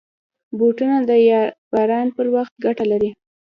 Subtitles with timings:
[0.57, 1.11] بوټونه د
[1.73, 3.09] باران پر وخت ګټه لري.